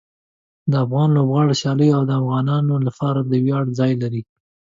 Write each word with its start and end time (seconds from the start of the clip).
د 0.71 0.73
افغان 0.85 1.09
لوبغاړو 1.17 1.57
سیالۍ 1.61 1.87
د 2.09 2.11
افغانانو 2.21 2.75
لپاره 2.87 3.19
د 3.23 3.33
ویاړ 3.45 3.63
ځای 3.79 3.91
لري. 4.01 4.21